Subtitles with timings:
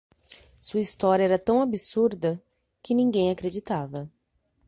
[0.59, 2.41] Sua história era tão absurda
[2.81, 4.11] que ninguém acreditava.